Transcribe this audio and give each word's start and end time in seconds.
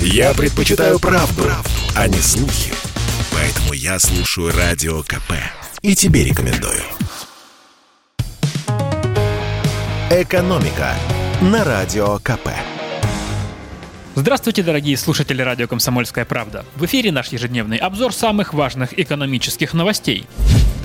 Я 0.00 0.34
предпочитаю 0.34 0.98
правду, 0.98 1.42
правду, 1.42 1.70
а 1.94 2.08
не 2.08 2.18
слухи. 2.18 2.72
Поэтому 3.32 3.72
я 3.72 3.98
слушаю 3.98 4.52
Радио 4.56 5.02
КП. 5.02 5.32
И 5.82 5.94
тебе 5.94 6.24
рекомендую. 6.24 6.82
«Экономика» 10.10 10.94
на 11.40 11.64
Радио 11.64 12.18
КП. 12.18 12.48
Здравствуйте, 14.14 14.62
дорогие 14.62 14.96
слушатели 14.96 15.42
радио 15.42 15.68
«Комсомольская 15.68 16.24
правда». 16.24 16.64
В 16.76 16.86
эфире 16.86 17.12
наш 17.12 17.28
ежедневный 17.28 17.76
обзор 17.76 18.14
самых 18.14 18.54
важных 18.54 18.98
экономических 18.98 19.74
новостей. 19.74 20.26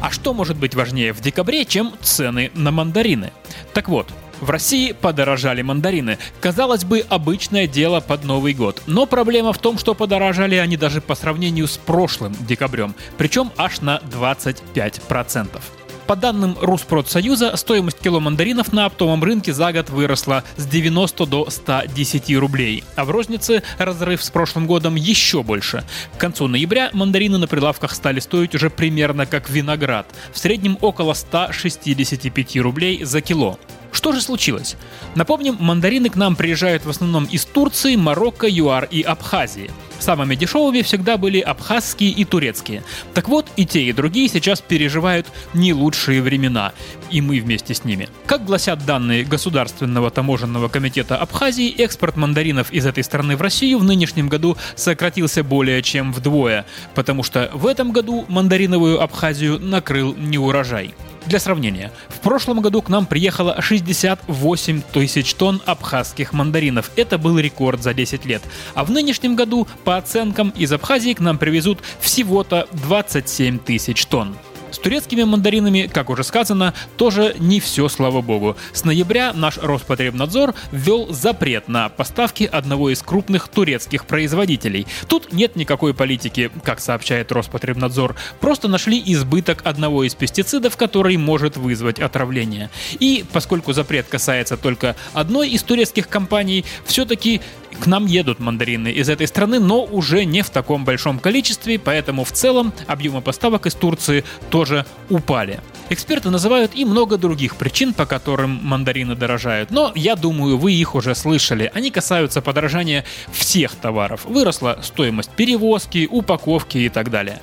А 0.00 0.10
что 0.10 0.34
может 0.34 0.56
быть 0.56 0.74
важнее 0.74 1.12
в 1.12 1.20
декабре, 1.20 1.64
чем 1.64 1.94
цены 2.02 2.50
на 2.54 2.72
мандарины? 2.72 3.32
Так 3.74 3.88
вот, 3.88 4.10
в 4.42 4.50
России 4.50 4.92
подорожали 4.92 5.62
мандарины. 5.62 6.18
Казалось 6.40 6.84
бы, 6.84 7.04
обычное 7.08 7.66
дело 7.66 8.00
под 8.00 8.24
Новый 8.24 8.52
год. 8.52 8.82
Но 8.86 9.06
проблема 9.06 9.52
в 9.52 9.58
том, 9.58 9.78
что 9.78 9.94
подорожали 9.94 10.56
они 10.56 10.76
даже 10.76 11.00
по 11.00 11.14
сравнению 11.14 11.68
с 11.68 11.78
прошлым 11.78 12.34
декабрем. 12.40 12.94
Причем 13.16 13.52
аж 13.56 13.80
на 13.80 14.02
25%. 14.10 15.60
По 16.08 16.16
данным 16.16 16.56
Руспродсоюза, 16.60 17.56
стоимость 17.56 18.00
кило 18.00 18.18
мандаринов 18.18 18.72
на 18.72 18.86
оптовом 18.86 19.22
рынке 19.22 19.52
за 19.52 19.72
год 19.72 19.88
выросла 19.88 20.42
с 20.56 20.66
90 20.66 21.26
до 21.26 21.48
110 21.48 22.36
рублей, 22.36 22.82
а 22.96 23.04
в 23.04 23.10
рознице 23.10 23.62
разрыв 23.78 24.22
с 24.22 24.30
прошлым 24.30 24.66
годом 24.66 24.96
еще 24.96 25.44
больше. 25.44 25.84
К 26.16 26.20
концу 26.20 26.48
ноября 26.48 26.90
мандарины 26.92 27.38
на 27.38 27.46
прилавках 27.46 27.94
стали 27.94 28.18
стоить 28.18 28.54
уже 28.56 28.68
примерно 28.68 29.26
как 29.26 29.48
виноград, 29.48 30.06
в 30.32 30.38
среднем 30.38 30.76
около 30.80 31.14
165 31.14 32.56
рублей 32.56 33.04
за 33.04 33.20
кило. 33.20 33.58
Что 33.92 34.12
же 34.12 34.22
случилось? 34.22 34.76
Напомним, 35.14 35.56
мандарины 35.60 36.08
к 36.08 36.16
нам 36.16 36.34
приезжают 36.34 36.84
в 36.84 36.90
основном 36.90 37.26
из 37.26 37.44
Турции, 37.44 37.94
Марокко, 37.94 38.48
ЮАР 38.48 38.88
и 38.90 39.02
Абхазии. 39.02 39.70
Самыми 39.98 40.34
дешевыми 40.34 40.82
всегда 40.82 41.16
были 41.16 41.38
абхазские 41.38 42.10
и 42.10 42.24
турецкие. 42.24 42.82
Так 43.14 43.28
вот, 43.28 43.46
и 43.54 43.64
те, 43.64 43.82
и 43.82 43.92
другие 43.92 44.28
сейчас 44.28 44.60
переживают 44.60 45.28
не 45.54 45.72
лучшие 45.72 46.22
времена, 46.22 46.72
и 47.10 47.20
мы 47.20 47.38
вместе 47.40 47.72
с 47.74 47.84
ними. 47.84 48.08
Как 48.26 48.44
гласят 48.44 48.84
данные 48.84 49.22
Государственного 49.22 50.10
таможенного 50.10 50.68
комитета 50.68 51.16
Абхазии, 51.18 51.72
экспорт 51.78 52.16
мандаринов 52.16 52.72
из 52.72 52.84
этой 52.84 53.04
страны 53.04 53.36
в 53.36 53.42
Россию 53.42 53.78
в 53.78 53.84
нынешнем 53.84 54.28
году 54.28 54.56
сократился 54.74 55.44
более 55.44 55.82
чем 55.82 56.12
вдвое, 56.12 56.66
потому 56.96 57.22
что 57.22 57.50
в 57.52 57.66
этом 57.66 57.92
году 57.92 58.24
мандариновую 58.28 59.00
Абхазию 59.00 59.60
накрыл 59.60 60.16
неурожай. 60.16 60.94
Для 61.26 61.38
сравнения, 61.38 61.92
в 62.08 62.20
прошлом 62.20 62.60
году 62.60 62.82
к 62.82 62.88
нам 62.88 63.06
приехало 63.06 63.60
68 63.60 64.82
тысяч 64.92 65.34
тонн 65.34 65.62
абхазских 65.66 66.32
мандаринов. 66.32 66.90
Это 66.96 67.16
был 67.16 67.38
рекорд 67.38 67.82
за 67.82 67.94
10 67.94 68.24
лет. 68.24 68.42
А 68.74 68.84
в 68.84 68.90
нынешнем 68.90 69.36
году, 69.36 69.68
по 69.84 69.96
оценкам, 69.96 70.50
из 70.50 70.72
Абхазии 70.72 71.14
к 71.14 71.20
нам 71.20 71.38
привезут 71.38 71.78
всего-то 72.00 72.68
27 72.72 73.58
тысяч 73.58 74.04
тонн. 74.06 74.36
С 74.72 74.78
турецкими 74.78 75.22
мандаринами, 75.22 75.88
как 75.92 76.08
уже 76.08 76.24
сказано, 76.24 76.72
тоже 76.96 77.36
не 77.38 77.60
все, 77.60 77.88
слава 77.88 78.22
богу. 78.22 78.56
С 78.72 78.84
ноября 78.84 79.34
наш 79.34 79.58
Роспотребнадзор 79.58 80.54
ввел 80.72 81.12
запрет 81.12 81.68
на 81.68 81.90
поставки 81.90 82.44
одного 82.44 82.88
из 82.88 83.02
крупных 83.02 83.48
турецких 83.48 84.06
производителей. 84.06 84.86
Тут 85.08 85.32
нет 85.32 85.56
никакой 85.56 85.92
политики, 85.92 86.50
как 86.64 86.80
сообщает 86.80 87.30
Роспотребнадзор. 87.32 88.16
Просто 88.40 88.66
нашли 88.66 89.02
избыток 89.04 89.60
одного 89.64 90.04
из 90.04 90.14
пестицидов, 90.14 90.78
который 90.78 91.18
может 91.18 91.58
вызвать 91.58 91.98
отравление. 91.98 92.70
И 92.98 93.26
поскольку 93.30 93.74
запрет 93.74 94.06
касается 94.08 94.56
только 94.56 94.96
одной 95.12 95.50
из 95.50 95.62
турецких 95.62 96.08
компаний, 96.08 96.64
все-таки 96.86 97.42
к 97.80 97.86
нам 97.86 98.06
едут 98.06 98.38
мандарины 98.40 98.88
из 98.88 99.08
этой 99.08 99.26
страны, 99.26 99.58
но 99.58 99.84
уже 99.84 100.24
не 100.24 100.42
в 100.42 100.50
таком 100.50 100.84
большом 100.84 101.18
количестве, 101.18 101.78
поэтому 101.78 102.24
в 102.24 102.32
целом 102.32 102.72
объемы 102.86 103.20
поставок 103.20 103.66
из 103.66 103.74
Турции 103.74 104.24
тоже 104.50 104.86
упали. 105.08 105.60
Эксперты 105.90 106.30
называют 106.30 106.72
и 106.74 106.84
много 106.84 107.18
других 107.18 107.56
причин, 107.56 107.92
по 107.92 108.06
которым 108.06 108.60
мандарины 108.62 109.14
дорожают, 109.14 109.70
но 109.70 109.92
я 109.94 110.16
думаю, 110.16 110.56
вы 110.56 110.72
их 110.72 110.94
уже 110.94 111.14
слышали. 111.14 111.70
Они 111.74 111.90
касаются 111.90 112.40
подорожания 112.40 113.04
всех 113.30 113.74
товаров. 113.74 114.24
Выросла 114.24 114.78
стоимость 114.82 115.30
перевозки, 115.30 116.08
упаковки 116.10 116.78
и 116.78 116.88
так 116.88 117.10
далее. 117.10 117.40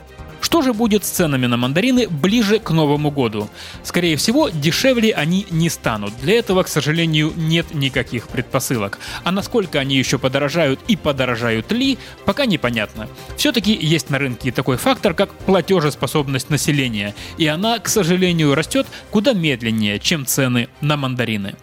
Что 0.49 0.63
же 0.63 0.73
будет 0.73 1.05
с 1.05 1.09
ценами 1.09 1.45
на 1.45 1.57
мандарины 1.57 2.09
ближе 2.09 2.57
к 2.57 2.71
Новому 2.71 3.11
году? 3.11 3.51
Скорее 3.83 4.15
всего, 4.15 4.49
дешевле 4.49 5.13
они 5.13 5.45
не 5.51 5.69
станут. 5.69 6.11
Для 6.23 6.39
этого, 6.39 6.63
к 6.63 6.67
сожалению, 6.67 7.31
нет 7.37 7.75
никаких 7.75 8.27
предпосылок. 8.27 8.97
А 9.23 9.31
насколько 9.31 9.79
они 9.79 9.95
еще 9.95 10.17
подорожают 10.17 10.79
и 10.87 10.95
подорожают 10.95 11.71
ли, 11.71 11.99
пока 12.25 12.47
непонятно. 12.47 13.07
Все-таки 13.37 13.77
есть 13.79 14.09
на 14.09 14.17
рынке 14.17 14.51
такой 14.51 14.77
фактор, 14.77 15.13
как 15.13 15.31
платежеспособность 15.33 16.49
населения. 16.49 17.13
И 17.37 17.45
она, 17.45 17.77
к 17.77 17.87
сожалению, 17.87 18.55
растет 18.55 18.87
куда 19.11 19.33
медленнее, 19.33 19.99
чем 19.99 20.25
цены 20.25 20.67
на 20.81 20.97
мандарины. 20.97 21.53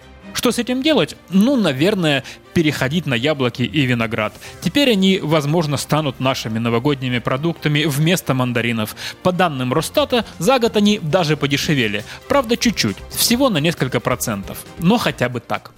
Что 0.47 0.53
с 0.53 0.59
этим 0.61 0.81
делать? 0.81 1.17
Ну, 1.29 1.57
наверное, 1.57 2.23
переходить 2.55 3.05
на 3.07 3.15
яблоки 3.15 3.63
и 3.63 3.81
виноград. 3.85 4.33
Теперь 4.61 4.93
они, 4.93 5.19
возможно, 5.21 5.77
станут 5.77 6.21
нашими 6.21 6.61
новогодними 6.61 7.19
продуктами 7.19 7.83
вместо 7.85 8.33
мандаринов. 8.33 8.95
По 9.25 9.33
данным 9.33 9.73
Росстата, 9.73 10.25
за 10.39 10.61
год 10.61 10.77
они 10.77 11.01
даже 11.03 11.37
подешевели. 11.37 12.05
Правда, 12.29 12.57
чуть-чуть, 12.57 12.97
всего 13.11 13.51
на 13.51 13.59
несколько 13.59 13.99
процентов. 13.99 14.59
Но 14.79 14.99
хотя 14.99 15.29
бы 15.29 15.41
так. 15.41 15.73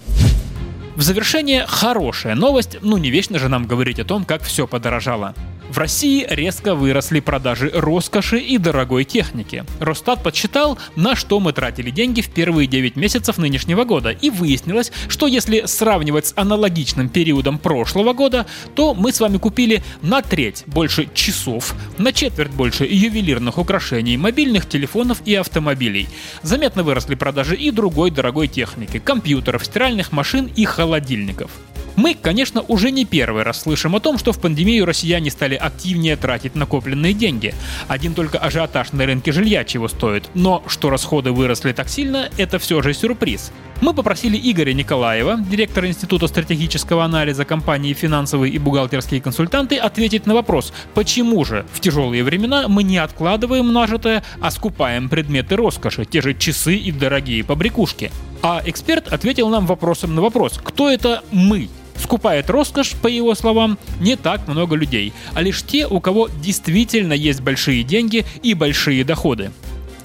В 0.95 1.01
завершение 1.01 1.65
хорошая 1.65 2.35
новость, 2.35 2.77
ну 2.81 2.97
не 2.97 3.09
вечно 3.09 3.39
же 3.39 3.49
нам 3.49 3.65
говорить 3.65 3.99
о 3.99 4.05
том, 4.05 4.23
как 4.23 4.43
все 4.43 4.67
подорожало. 4.67 5.33
В 5.69 5.77
России 5.77 6.25
резко 6.27 6.73
выросли 6.73 7.19
продажи 7.19 7.69
роскоши 7.71 8.39
и 8.39 8.57
дорогой 8.57 9.03
техники. 9.03 9.63
Росстат 9.79 10.23
подсчитал, 10.23 10.79
на 10.95 11.15
что 11.15 11.39
мы 11.39 11.53
тратили 11.53 11.91
деньги 11.91 12.21
в 12.21 12.29
первые 12.29 12.67
9 12.67 12.95
месяцев 12.95 13.37
нынешнего 13.37 13.83
года, 13.83 14.09
и 14.09 14.31
выяснилось, 14.31 14.91
что 15.07 15.27
если 15.27 15.65
сравнивать 15.67 16.25
с 16.25 16.33
аналогичным 16.35 17.07
периодом 17.07 17.59
прошлого 17.59 18.13
года, 18.13 18.47
то 18.73 18.95
мы 18.95 19.13
с 19.13 19.19
вами 19.19 19.37
купили 19.37 19.83
на 20.01 20.23
треть 20.23 20.63
больше 20.65 21.07
часов, 21.13 21.75
на 21.99 22.13
четверть 22.13 22.51
больше 22.51 22.85
ювелирных 22.85 23.59
украшений, 23.59 24.17
мобильных 24.17 24.67
телефонов 24.67 25.21
и 25.25 25.35
автомобилей. 25.35 26.09
Заметно 26.41 26.81
выросли 26.81 27.13
продажи 27.13 27.55
и 27.55 27.69
другой 27.69 28.09
дорогой 28.09 28.47
техники, 28.47 28.97
компьютеров, 28.97 29.63
стиральных 29.63 30.11
машин 30.11 30.49
и 30.55 30.65
холодильников. 30.65 31.51
Мы, 31.99 32.13
конечно, 32.13 32.61
уже 32.61 32.91
не 32.91 33.03
первый 33.03 33.43
раз 33.43 33.63
слышим 33.63 33.93
о 33.93 33.99
том, 33.99 34.17
что 34.17 34.31
в 34.31 34.39
пандемию 34.39 34.85
россияне 34.85 35.29
стали 35.29 35.55
активнее 35.55 36.15
тратить 36.15 36.55
накопленные 36.55 37.11
деньги. 37.11 37.53
Один 37.89 38.13
только 38.13 38.37
ажиотаж 38.37 38.93
на 38.93 39.05
рынке 39.05 39.33
жилья 39.33 39.65
чего 39.65 39.89
стоит. 39.89 40.29
Но 40.33 40.63
что 40.67 40.89
расходы 40.89 41.33
выросли 41.33 41.73
так 41.73 41.89
сильно, 41.89 42.29
это 42.37 42.57
все 42.57 42.81
же 42.81 42.93
сюрприз. 42.93 43.51
Мы 43.81 43.93
попросили 43.93 44.39
Игоря 44.41 44.71
Николаева, 44.71 45.39
директора 45.41 45.89
Института 45.89 46.27
стратегического 46.27 47.03
анализа 47.03 47.43
компании 47.43 47.91
«Финансовые 47.91 48.53
и 48.53 48.59
бухгалтерские 48.59 49.19
консультанты», 49.19 49.75
ответить 49.75 50.25
на 50.25 50.35
вопрос, 50.35 50.71
почему 50.93 51.43
же 51.43 51.65
в 51.73 51.81
тяжелые 51.81 52.23
времена 52.23 52.69
мы 52.69 52.83
не 52.83 52.97
откладываем 52.97 53.73
нажитое, 53.73 54.23
а 54.39 54.51
скупаем 54.51 55.09
предметы 55.09 55.57
роскоши, 55.57 56.05
те 56.05 56.21
же 56.21 56.33
часы 56.33 56.75
и 56.75 56.93
дорогие 56.93 57.43
побрякушки. 57.43 58.09
А 58.41 58.61
эксперт 58.65 59.11
ответил 59.11 59.49
нам 59.49 59.65
вопросом 59.65 60.15
на 60.15 60.21
вопрос, 60.21 60.61
кто 60.63 60.89
это 60.89 61.23
«мы», 61.31 61.67
Скупает 62.01 62.49
роскошь, 62.49 62.93
по 63.01 63.07
его 63.07 63.35
словам, 63.35 63.77
не 63.99 64.15
так 64.15 64.47
много 64.47 64.75
людей, 64.75 65.13
а 65.33 65.41
лишь 65.41 65.63
те, 65.63 65.85
у 65.85 65.99
кого 65.99 66.29
действительно 66.41 67.13
есть 67.13 67.41
большие 67.41 67.83
деньги 67.83 68.25
и 68.41 68.53
большие 68.53 69.03
доходы. 69.03 69.51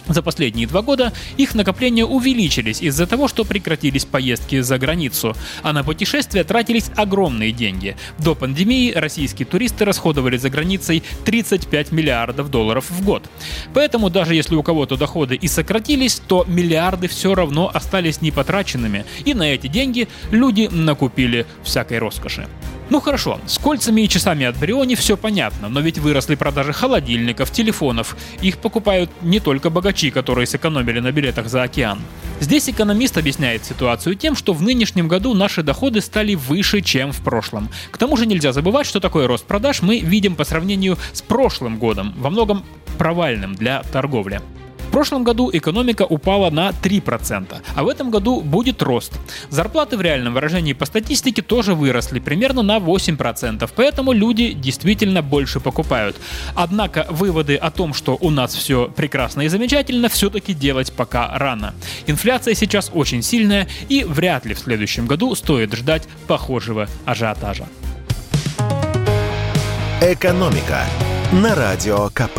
За 0.08 0.22
последние 0.22 0.66
два 0.66 0.82
года 0.82 1.12
их 1.36 1.54
накопления 1.54 2.04
увеличились 2.04 2.82
из-за 2.82 3.06
того, 3.06 3.28
что 3.28 3.44
прекратились 3.44 4.04
поездки 4.04 4.60
за 4.60 4.78
границу, 4.78 5.34
а 5.62 5.72
на 5.72 5.82
путешествия 5.82 6.44
тратились 6.44 6.90
огромные 6.96 7.52
деньги. 7.52 7.96
До 8.18 8.34
пандемии 8.34 8.92
российские 8.92 9.46
туристы 9.46 9.84
расходовали 9.84 10.36
за 10.36 10.50
границей 10.50 11.02
35 11.24 11.92
миллиардов 11.92 12.50
долларов 12.50 12.90
в 12.90 13.04
год. 13.04 13.24
Поэтому 13.72 14.10
даже 14.10 14.34
если 14.34 14.54
у 14.54 14.62
кого-то 14.62 14.96
доходы 14.96 15.36
и 15.36 15.48
сократились, 15.48 16.20
то 16.26 16.44
миллиарды 16.46 17.08
все 17.08 17.34
равно 17.34 17.70
остались 17.72 18.20
непотраченными, 18.20 19.06
и 19.24 19.32
на 19.34 19.44
эти 19.44 19.68
деньги 19.68 20.08
люди 20.30 20.68
накупили 20.70 21.46
всякой 21.62 21.98
роскоши. 21.98 22.46
Ну 22.90 23.00
хорошо, 23.00 23.40
с 23.46 23.58
кольцами 23.58 24.02
и 24.02 24.08
часами 24.08 24.44
от 24.44 24.58
Бриони 24.58 24.94
все 24.94 25.16
понятно, 25.16 25.68
но 25.68 25.80
ведь 25.80 25.98
выросли 25.98 26.34
продажи 26.34 26.72
холодильников, 26.72 27.50
телефонов. 27.50 28.14
Их 28.42 28.58
покупают 28.58 29.10
не 29.22 29.40
только 29.40 29.70
богачи, 29.70 30.10
которые 30.10 30.46
сэкономили 30.46 31.00
на 31.00 31.10
билетах 31.10 31.48
за 31.48 31.62
океан. 31.62 31.98
Здесь 32.40 32.68
экономист 32.68 33.16
объясняет 33.16 33.64
ситуацию 33.64 34.16
тем, 34.16 34.36
что 34.36 34.52
в 34.52 34.60
нынешнем 34.60 35.08
году 35.08 35.32
наши 35.32 35.62
доходы 35.62 36.02
стали 36.02 36.34
выше, 36.34 36.82
чем 36.82 37.12
в 37.12 37.22
прошлом. 37.22 37.70
К 37.90 37.96
тому 37.96 38.16
же 38.18 38.26
нельзя 38.26 38.52
забывать, 38.52 38.86
что 38.86 39.00
такой 39.00 39.26
рост 39.26 39.46
продаж 39.46 39.80
мы 39.80 40.00
видим 40.00 40.36
по 40.36 40.44
сравнению 40.44 40.98
с 41.12 41.22
прошлым 41.22 41.78
годом, 41.78 42.12
во 42.18 42.28
многом 42.28 42.64
провальным 42.98 43.54
для 43.54 43.82
торговли. 43.82 44.40
Прошлом 44.94 45.24
году 45.24 45.50
экономика 45.52 46.02
упала 46.02 46.50
на 46.50 46.68
3%, 46.70 47.56
а 47.74 47.82
в 47.82 47.88
этом 47.88 48.12
году 48.12 48.40
будет 48.40 48.80
рост. 48.80 49.12
Зарплаты 49.50 49.96
в 49.96 50.00
реальном 50.00 50.34
выражении 50.34 50.72
по 50.72 50.86
статистике 50.86 51.42
тоже 51.42 51.74
выросли 51.74 52.20
примерно 52.20 52.62
на 52.62 52.76
8%, 52.76 53.68
поэтому 53.74 54.12
люди 54.12 54.52
действительно 54.52 55.20
больше 55.20 55.58
покупают. 55.58 56.14
Однако 56.54 57.08
выводы 57.10 57.56
о 57.56 57.72
том, 57.72 57.92
что 57.92 58.16
у 58.20 58.30
нас 58.30 58.54
все 58.54 58.86
прекрасно 58.86 59.42
и 59.42 59.48
замечательно, 59.48 60.08
все-таки 60.08 60.54
делать 60.54 60.92
пока 60.92 61.36
рано. 61.38 61.74
Инфляция 62.06 62.54
сейчас 62.54 62.92
очень 62.94 63.22
сильная 63.22 63.66
и 63.88 64.04
вряд 64.04 64.46
ли 64.46 64.54
в 64.54 64.60
следующем 64.60 65.08
году 65.08 65.34
стоит 65.34 65.74
ждать 65.74 66.04
похожего 66.28 66.88
ажиотажа. 67.04 67.66
«Экономика» 70.00 70.84
на 71.32 71.56
Радио 71.56 72.10
КП. 72.10 72.38